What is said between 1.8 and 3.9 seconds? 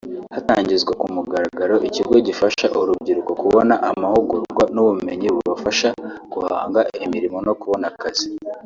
ikigo gifasha urubyiruko kubona